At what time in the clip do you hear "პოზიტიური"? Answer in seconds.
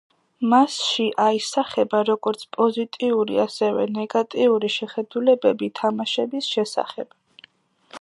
2.57-3.39